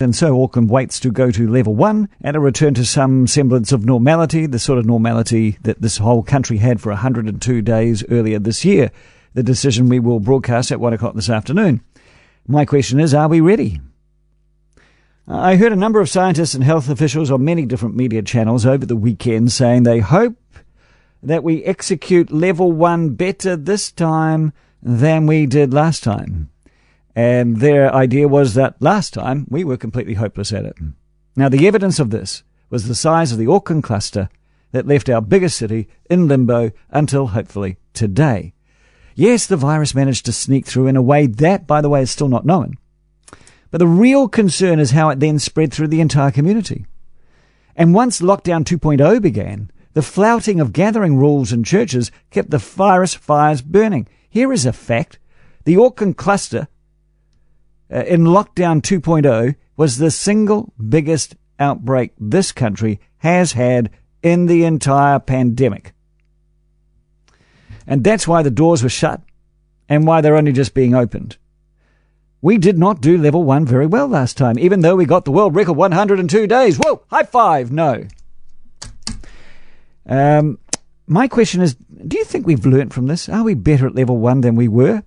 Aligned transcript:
And 0.00 0.16
so 0.16 0.42
Auckland 0.42 0.70
waits 0.70 0.98
to 1.00 1.10
go 1.10 1.30
to 1.30 1.46
level 1.46 1.74
one 1.74 2.08
and 2.22 2.34
a 2.34 2.40
return 2.40 2.72
to 2.74 2.86
some 2.86 3.26
semblance 3.26 3.70
of 3.70 3.84
normality, 3.84 4.46
the 4.46 4.58
sort 4.58 4.78
of 4.78 4.86
normality 4.86 5.58
that 5.60 5.82
this 5.82 5.98
whole 5.98 6.22
country 6.22 6.56
had 6.56 6.80
for 6.80 6.88
102 6.88 7.60
days 7.60 8.02
earlier 8.10 8.38
this 8.38 8.64
year. 8.64 8.90
The 9.34 9.42
decision 9.42 9.90
we 9.90 10.00
will 10.00 10.18
broadcast 10.18 10.72
at 10.72 10.80
one 10.80 10.94
o'clock 10.94 11.14
this 11.14 11.28
afternoon. 11.28 11.82
My 12.48 12.64
question 12.64 12.98
is, 12.98 13.12
are 13.12 13.28
we 13.28 13.42
ready? 13.42 13.78
I 15.28 15.56
heard 15.56 15.72
a 15.72 15.76
number 15.76 16.00
of 16.00 16.08
scientists 16.08 16.54
and 16.54 16.64
health 16.64 16.88
officials 16.88 17.30
on 17.30 17.44
many 17.44 17.66
different 17.66 17.94
media 17.94 18.22
channels 18.22 18.64
over 18.64 18.86
the 18.86 18.96
weekend 18.96 19.52
saying 19.52 19.82
they 19.82 20.00
hope 20.00 20.34
that 21.22 21.44
we 21.44 21.62
execute 21.64 22.32
level 22.32 22.72
one 22.72 23.10
better 23.10 23.54
this 23.54 23.92
time 23.92 24.54
than 24.82 25.26
we 25.26 25.44
did 25.44 25.74
last 25.74 26.02
time. 26.02 26.50
And 27.14 27.56
their 27.58 27.92
idea 27.94 28.28
was 28.28 28.54
that 28.54 28.80
last 28.80 29.14
time 29.14 29.46
we 29.48 29.64
were 29.64 29.76
completely 29.76 30.14
hopeless 30.14 30.52
at 30.52 30.64
it. 30.64 30.76
Now, 31.36 31.48
the 31.48 31.66
evidence 31.66 31.98
of 31.98 32.10
this 32.10 32.42
was 32.68 32.86
the 32.86 32.94
size 32.94 33.32
of 33.32 33.38
the 33.38 33.50
Auckland 33.50 33.82
cluster 33.82 34.28
that 34.72 34.86
left 34.86 35.08
our 35.08 35.20
biggest 35.20 35.58
city 35.58 35.88
in 36.08 36.28
limbo 36.28 36.70
until 36.90 37.28
hopefully 37.28 37.76
today. 37.92 38.52
Yes, 39.14 39.46
the 39.46 39.56
virus 39.56 39.94
managed 39.94 40.24
to 40.26 40.32
sneak 40.32 40.66
through 40.66 40.86
in 40.86 40.96
a 40.96 41.02
way 41.02 41.26
that, 41.26 41.66
by 41.66 41.80
the 41.80 41.88
way, 41.88 42.02
is 42.02 42.10
still 42.10 42.28
not 42.28 42.46
known. 42.46 42.78
But 43.70 43.78
the 43.78 43.86
real 43.86 44.28
concern 44.28 44.78
is 44.78 44.92
how 44.92 45.10
it 45.10 45.20
then 45.20 45.38
spread 45.38 45.72
through 45.72 45.88
the 45.88 46.00
entire 46.00 46.30
community. 46.30 46.86
And 47.76 47.94
once 47.94 48.20
lockdown 48.20 48.64
2.0 48.64 49.20
began, 49.20 49.70
the 49.92 50.02
flouting 50.02 50.60
of 50.60 50.72
gathering 50.72 51.16
rules 51.16 51.52
in 51.52 51.64
churches 51.64 52.10
kept 52.30 52.50
the 52.50 52.58
virus 52.58 53.14
fires 53.14 53.62
burning. 53.62 54.08
Here 54.28 54.52
is 54.52 54.64
a 54.64 54.72
fact. 54.72 55.18
The 55.64 55.76
Auckland 55.76 56.16
cluster 56.16 56.68
uh, 57.92 58.04
in 58.04 58.22
lockdown 58.22 58.80
2.0 58.80 59.54
was 59.76 59.98
the 59.98 60.10
single 60.10 60.72
biggest 60.88 61.36
outbreak 61.58 62.12
this 62.18 62.52
country 62.52 63.00
has 63.18 63.52
had 63.52 63.90
in 64.22 64.46
the 64.46 64.64
entire 64.64 65.18
pandemic. 65.18 65.92
And 67.86 68.04
that's 68.04 68.28
why 68.28 68.42
the 68.42 68.50
doors 68.50 68.82
were 68.82 68.88
shut 68.88 69.20
and 69.88 70.06
why 70.06 70.20
they're 70.20 70.36
only 70.36 70.52
just 70.52 70.74
being 70.74 70.94
opened. 70.94 71.36
We 72.42 72.56
did 72.56 72.78
not 72.78 73.00
do 73.00 73.18
level 73.18 73.42
one 73.42 73.66
very 73.66 73.86
well 73.86 74.08
last 74.08 74.38
time, 74.38 74.58
even 74.58 74.80
though 74.80 74.96
we 74.96 75.04
got 75.04 75.24
the 75.24 75.32
world 75.32 75.54
record 75.54 75.74
102 75.74 76.46
days. 76.46 76.78
Whoa, 76.78 77.02
high 77.10 77.24
five. 77.24 77.70
No. 77.70 78.06
Um, 80.06 80.58
my 81.06 81.28
question 81.28 81.60
is, 81.60 81.74
do 81.74 82.16
you 82.16 82.24
think 82.24 82.46
we've 82.46 82.64
learnt 82.64 82.94
from 82.94 83.08
this? 83.08 83.28
Are 83.28 83.42
we 83.42 83.54
better 83.54 83.86
at 83.86 83.94
level 83.94 84.16
one 84.16 84.40
than 84.40 84.56
we 84.56 84.68
were? 84.68 85.02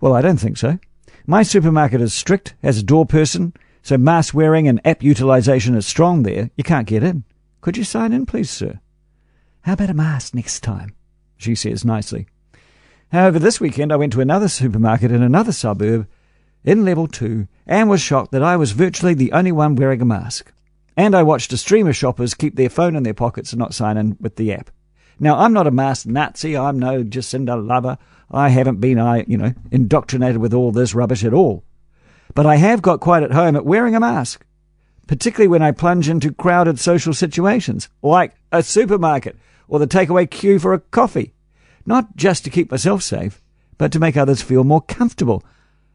Well, 0.00 0.14
I 0.14 0.22
don't 0.22 0.38
think 0.38 0.56
so. 0.56 0.78
My 1.26 1.44
supermarket 1.44 2.00
is 2.00 2.12
strict, 2.12 2.54
as 2.64 2.78
a 2.78 2.82
door 2.82 3.06
person, 3.06 3.54
so 3.82 3.96
mask 3.96 4.34
wearing 4.34 4.66
and 4.66 4.84
app 4.84 5.02
utilization 5.04 5.76
is 5.76 5.86
strong 5.86 6.24
there. 6.24 6.50
You 6.56 6.64
can't 6.64 6.86
get 6.86 7.04
in. 7.04 7.22
Could 7.60 7.76
you 7.76 7.84
sign 7.84 8.12
in, 8.12 8.26
please, 8.26 8.50
sir? 8.50 8.80
How 9.60 9.74
about 9.74 9.90
a 9.90 9.94
mask 9.94 10.34
next 10.34 10.60
time? 10.64 10.96
She 11.36 11.54
says 11.54 11.84
nicely. 11.84 12.26
However, 13.12 13.38
this 13.38 13.60
weekend 13.60 13.92
I 13.92 13.96
went 13.96 14.12
to 14.14 14.20
another 14.20 14.48
supermarket 14.48 15.12
in 15.12 15.22
another 15.22 15.52
suburb 15.52 16.08
in 16.64 16.84
level 16.84 17.06
two 17.06 17.46
and 17.66 17.88
was 17.88 18.00
shocked 18.00 18.32
that 18.32 18.42
I 18.42 18.56
was 18.56 18.72
virtually 18.72 19.14
the 19.14 19.32
only 19.32 19.52
one 19.52 19.76
wearing 19.76 20.02
a 20.02 20.04
mask. 20.04 20.52
And 20.96 21.14
I 21.14 21.22
watched 21.22 21.52
a 21.52 21.56
stream 21.56 21.86
of 21.86 21.96
shoppers 21.96 22.34
keep 22.34 22.56
their 22.56 22.68
phone 22.68 22.96
in 22.96 23.04
their 23.04 23.14
pockets 23.14 23.52
and 23.52 23.60
not 23.60 23.74
sign 23.74 23.96
in 23.96 24.16
with 24.20 24.36
the 24.36 24.52
app. 24.52 24.70
Now, 25.18 25.38
I'm 25.38 25.52
not 25.52 25.66
a 25.66 25.70
mask 25.70 26.06
Nazi. 26.06 26.56
I'm 26.56 26.78
no 26.78 27.04
Jacinda 27.04 27.56
lover. 27.56 27.98
I 28.30 28.48
haven't 28.48 28.80
been, 28.80 28.98
I, 28.98 29.24
you 29.28 29.36
know, 29.36 29.52
indoctrinated 29.70 30.38
with 30.38 30.54
all 30.54 30.72
this 30.72 30.94
rubbish 30.94 31.24
at 31.24 31.34
all. 31.34 31.64
But 32.34 32.46
I 32.46 32.56
have 32.56 32.80
got 32.80 33.00
quite 33.00 33.22
at 33.22 33.32
home 33.32 33.56
at 33.56 33.66
wearing 33.66 33.94
a 33.94 34.00
mask, 34.00 34.44
particularly 35.06 35.48
when 35.48 35.62
I 35.62 35.70
plunge 35.72 36.08
into 36.08 36.32
crowded 36.32 36.80
social 36.80 37.12
situations, 37.12 37.88
like 38.00 38.34
a 38.50 38.62
supermarket 38.62 39.36
or 39.68 39.78
the 39.78 39.86
takeaway 39.86 40.30
queue 40.30 40.58
for 40.58 40.72
a 40.72 40.80
coffee. 40.80 41.34
Not 41.84 42.16
just 42.16 42.44
to 42.44 42.50
keep 42.50 42.70
myself 42.70 43.02
safe, 43.02 43.42
but 43.76 43.92
to 43.92 43.98
make 43.98 44.16
others 44.16 44.40
feel 44.40 44.64
more 44.64 44.80
comfortable. 44.80 45.44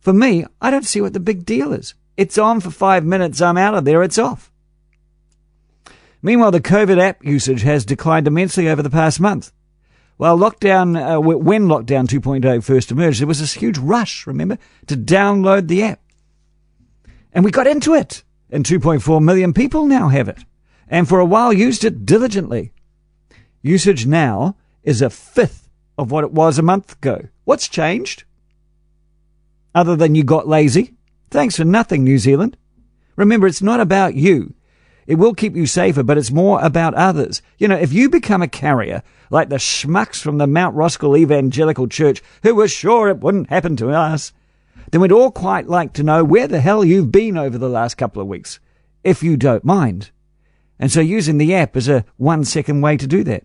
For 0.00 0.12
me, 0.12 0.44
I 0.60 0.70
don't 0.70 0.86
see 0.86 1.00
what 1.00 1.14
the 1.14 1.20
big 1.20 1.44
deal 1.44 1.72
is. 1.72 1.94
It's 2.16 2.38
on 2.38 2.60
for 2.60 2.70
five 2.70 3.04
minutes, 3.04 3.40
I'm 3.40 3.56
out 3.56 3.74
of 3.74 3.84
there, 3.84 4.02
it's 4.02 4.18
off. 4.18 4.52
Meanwhile, 6.22 6.50
the 6.50 6.60
COVID 6.60 7.00
app 7.00 7.24
usage 7.24 7.62
has 7.62 7.84
declined 7.84 8.26
immensely 8.26 8.68
over 8.68 8.82
the 8.82 8.90
past 8.90 9.20
month. 9.20 9.52
Well, 10.18 10.36
lockdown, 10.36 10.96
uh, 10.96 11.18
when 11.20 11.66
lockdown 11.66 12.06
2.0 12.06 12.62
first 12.62 12.90
emerged, 12.90 13.20
there 13.20 13.26
was 13.26 13.40
this 13.40 13.54
huge 13.54 13.78
rush, 13.78 14.26
remember, 14.26 14.58
to 14.86 14.96
download 14.96 15.66
the 15.66 15.82
app. 15.82 16.00
And 17.32 17.42
we 17.44 17.50
got 17.50 17.66
into 17.66 17.94
it. 17.94 18.22
And 18.50 18.64
2.4 18.64 19.22
million 19.22 19.54
people 19.54 19.86
now 19.86 20.08
have 20.08 20.28
it. 20.28 20.44
And 20.88 21.08
for 21.08 21.20
a 21.20 21.24
while 21.24 21.52
used 21.52 21.84
it 21.84 22.04
diligently. 22.04 22.72
Usage 23.62 24.06
now 24.06 24.56
is 24.82 25.00
a 25.00 25.08
fifth 25.08 25.68
of 25.96 26.10
what 26.10 26.24
it 26.24 26.32
was 26.32 26.58
a 26.58 26.62
month 26.62 26.94
ago. 26.94 27.28
What's 27.44 27.68
changed? 27.68 28.24
Other 29.74 29.96
than 29.96 30.14
you 30.14 30.24
got 30.24 30.48
lazy? 30.48 30.94
Thanks 31.30 31.56
for 31.56 31.64
nothing, 31.64 32.02
New 32.02 32.18
Zealand. 32.18 32.56
Remember, 33.16 33.46
it's 33.46 33.62
not 33.62 33.80
about 33.80 34.14
you. 34.14 34.54
It 35.10 35.18
will 35.18 35.34
keep 35.34 35.56
you 35.56 35.66
safer, 35.66 36.04
but 36.04 36.18
it's 36.18 36.30
more 36.30 36.60
about 36.62 36.94
others. 36.94 37.42
You 37.58 37.66
know, 37.66 37.76
if 37.76 37.92
you 37.92 38.08
become 38.08 38.42
a 38.42 38.46
carrier, 38.46 39.02
like 39.28 39.48
the 39.48 39.56
schmucks 39.56 40.22
from 40.22 40.38
the 40.38 40.46
Mount 40.46 40.76
Roskill 40.76 41.18
Evangelical 41.18 41.88
Church, 41.88 42.22
who 42.44 42.54
were 42.54 42.68
sure 42.68 43.08
it 43.08 43.18
wouldn't 43.18 43.50
happen 43.50 43.74
to 43.78 43.90
us, 43.90 44.32
then 44.92 45.00
we'd 45.00 45.10
all 45.10 45.32
quite 45.32 45.66
like 45.66 45.94
to 45.94 46.04
know 46.04 46.22
where 46.22 46.46
the 46.46 46.60
hell 46.60 46.84
you've 46.84 47.10
been 47.10 47.36
over 47.36 47.58
the 47.58 47.68
last 47.68 47.96
couple 47.96 48.22
of 48.22 48.28
weeks, 48.28 48.60
if 49.02 49.20
you 49.20 49.36
don't 49.36 49.64
mind. 49.64 50.12
And 50.78 50.92
so 50.92 51.00
using 51.00 51.38
the 51.38 51.56
app 51.56 51.76
is 51.76 51.88
a 51.88 52.04
one 52.16 52.44
second 52.44 52.80
way 52.80 52.96
to 52.96 53.08
do 53.08 53.24
that. 53.24 53.42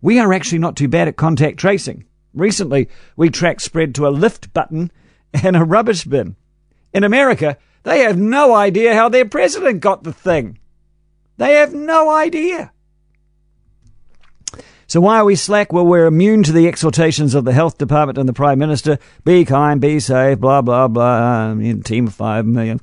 We 0.00 0.18
are 0.18 0.32
actually 0.32 0.60
not 0.60 0.76
too 0.76 0.88
bad 0.88 1.08
at 1.08 1.16
contact 1.16 1.58
tracing. 1.58 2.06
Recently, 2.32 2.88
we 3.18 3.28
tracked 3.28 3.60
spread 3.60 3.94
to 3.96 4.08
a 4.08 4.08
lift 4.08 4.54
button 4.54 4.90
and 5.42 5.56
a 5.56 5.64
rubbish 5.64 6.04
bin. 6.04 6.36
In 6.94 7.04
America, 7.04 7.58
they 7.82 7.98
have 7.98 8.16
no 8.16 8.54
idea 8.54 8.94
how 8.94 9.10
their 9.10 9.26
president 9.26 9.80
got 9.80 10.04
the 10.04 10.12
thing. 10.14 10.58
They 11.42 11.54
have 11.54 11.74
no 11.74 12.08
idea. 12.08 12.70
So 14.86 15.00
why 15.00 15.16
are 15.16 15.24
we 15.24 15.34
slack? 15.34 15.72
Well, 15.72 15.84
we're 15.84 16.06
immune 16.06 16.44
to 16.44 16.52
the 16.52 16.68
exhortations 16.68 17.34
of 17.34 17.44
the 17.44 17.52
health 17.52 17.78
department 17.78 18.16
and 18.16 18.28
the 18.28 18.32
prime 18.32 18.60
minister. 18.60 18.96
Be 19.24 19.44
kind, 19.44 19.80
be 19.80 19.98
safe, 19.98 20.38
blah, 20.38 20.62
blah, 20.62 20.86
blah. 20.86 21.52
Team 21.82 22.06
of 22.06 22.14
five 22.14 22.46
million. 22.46 22.78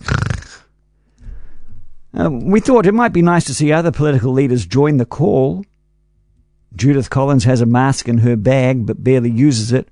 Um, 2.13 2.49
we 2.49 2.59
thought 2.59 2.85
it 2.85 2.93
might 2.93 3.13
be 3.13 3.21
nice 3.21 3.45
to 3.45 3.53
see 3.53 3.71
other 3.71 3.93
political 3.93 4.33
leaders 4.33 4.65
join 4.65 4.97
the 4.97 5.05
call. 5.05 5.63
Judith 6.75 7.09
Collins 7.09 7.45
has 7.45 7.61
a 7.61 7.65
mask 7.65 8.09
in 8.09 8.17
her 8.17 8.35
bag 8.35 8.85
but 8.85 9.05
barely 9.05 9.31
uses 9.31 9.71
it. 9.71 9.87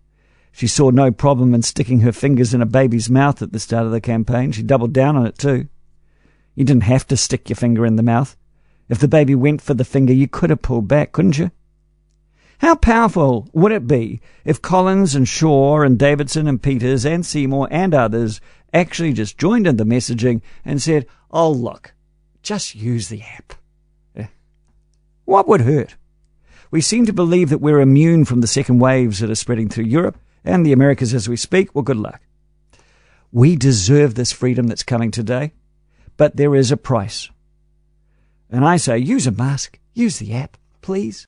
She 0.52 0.68
saw 0.68 0.90
no 0.90 1.10
problem 1.10 1.54
in 1.54 1.62
sticking 1.62 2.02
her 2.02 2.12
fingers 2.12 2.54
in 2.54 2.62
a 2.62 2.66
baby's 2.66 3.10
mouth 3.10 3.42
at 3.42 3.54
the 3.54 3.62
start 3.62 3.86
of 3.86 3.94
the 3.94 4.02
campaign. 4.02 4.52
She 4.52 4.62
doubled 4.62 4.92
down 4.92 5.16
on 5.16 5.26
it 5.26 5.38
too. 5.38 5.70
You 6.54 6.66
didn't 6.66 6.84
have 6.84 7.08
to 7.08 7.16
stick 7.16 7.48
your 7.48 7.56
finger 7.56 7.86
in 7.86 7.96
the 7.96 8.04
mouth. 8.04 8.36
If 8.90 9.00
the 9.00 9.08
baby 9.08 9.36
went 9.36 9.62
for 9.62 9.74
the 9.74 9.84
finger, 9.84 10.14
you 10.14 10.28
could 10.28 10.50
have 10.50 10.62
pulled 10.62 10.88
back, 10.88 11.12
couldn't 11.12 11.38
you? 11.38 11.52
How 12.60 12.76
powerful 12.76 13.50
would 13.54 13.72
it 13.72 13.86
be 13.88 14.22
if 14.44 14.62
Collins 14.62 15.14
and 15.14 15.28
Shaw 15.28 15.82
and 15.82 16.00
Davidson 16.00 16.48
and 16.48 16.62
Peters 16.62 17.06
and 17.06 17.26
Seymour 17.26 17.68
and 17.70 17.94
others 17.94 18.42
actually 18.74 19.14
just 19.14 19.38
joined 19.38 19.68
in 19.68 19.78
the 19.78 19.84
messaging 19.84 20.42
and 20.66 20.82
said, 20.82 21.06
oh, 21.30 21.52
look, 21.52 21.94
just 22.42 22.74
use 22.74 23.10
the 23.10 23.22
app? 23.22 23.54
What 25.26 25.48
would 25.48 25.62
hurt? 25.62 25.98
We 26.72 26.80
seem 26.80 27.06
to 27.06 27.14
believe 27.14 27.50
that 27.50 27.60
we're 27.60 27.82
immune 27.82 28.24
from 28.24 28.40
the 28.40 28.48
second 28.48 28.80
waves 28.80 29.20
that 29.20 29.30
are 29.30 29.36
spreading 29.36 29.68
through 29.68 29.84
Europe 29.84 30.18
and 30.46 30.66
the 30.66 30.72
Americas 30.72 31.14
as 31.14 31.28
we 31.28 31.36
speak. 31.36 31.76
Well, 31.76 31.84
good 31.84 31.98
luck. 31.98 32.22
We 33.32 33.58
deserve 33.58 34.16
this 34.16 34.32
freedom 34.32 34.68
that's 34.68 34.84
coming 34.84 35.12
today, 35.12 35.52
but 36.16 36.38
there 36.38 36.56
is 36.56 36.72
a 36.72 36.78
price. 36.78 37.30
And 38.52 38.64
I 38.64 38.78
say, 38.78 38.98
use 39.00 39.26
a 39.26 39.32
mask, 39.32 39.80
use 39.94 40.20
the 40.20 40.34
app, 40.34 40.58
please. 40.82 41.26